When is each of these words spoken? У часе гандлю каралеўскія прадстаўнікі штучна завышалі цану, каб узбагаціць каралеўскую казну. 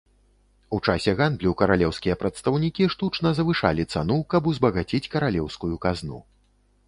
У 0.77 0.77
часе 0.91 1.11
гандлю 1.19 1.51
каралеўскія 1.59 2.15
прадстаўнікі 2.23 2.87
штучна 2.95 3.29
завышалі 3.39 3.83
цану, 3.93 4.17
каб 4.35 4.41
узбагаціць 4.53 5.09
каралеўскую 5.17 5.73
казну. 5.87 6.19